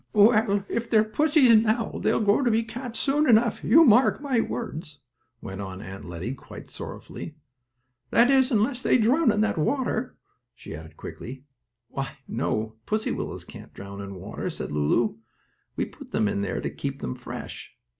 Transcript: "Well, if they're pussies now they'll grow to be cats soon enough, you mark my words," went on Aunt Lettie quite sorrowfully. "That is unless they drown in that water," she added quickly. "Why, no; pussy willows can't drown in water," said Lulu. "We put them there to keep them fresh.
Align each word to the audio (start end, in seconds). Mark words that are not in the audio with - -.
"Well, 0.13 0.65
if 0.67 0.89
they're 0.89 1.03
pussies 1.03 1.55
now 1.57 1.99
they'll 2.03 2.21
grow 2.21 2.41
to 2.43 2.49
be 2.49 2.63
cats 2.63 2.97
soon 2.97 3.29
enough, 3.29 3.63
you 3.63 3.83
mark 3.85 4.19
my 4.19 4.39
words," 4.41 4.97
went 5.41 5.61
on 5.61 5.79
Aunt 5.79 6.05
Lettie 6.05 6.33
quite 6.33 6.71
sorrowfully. 6.71 7.35
"That 8.09 8.31
is 8.31 8.49
unless 8.49 8.81
they 8.81 8.97
drown 8.97 9.31
in 9.31 9.41
that 9.41 9.59
water," 9.59 10.17
she 10.55 10.75
added 10.75 10.97
quickly. 10.97 11.45
"Why, 11.89 12.17
no; 12.27 12.77
pussy 12.87 13.11
willows 13.11 13.45
can't 13.45 13.75
drown 13.75 14.01
in 14.01 14.15
water," 14.15 14.49
said 14.49 14.71
Lulu. 14.71 15.17
"We 15.75 15.85
put 15.85 16.09
them 16.09 16.25
there 16.41 16.61
to 16.61 16.69
keep 16.71 16.97
them 16.99 17.13
fresh. 17.13 17.75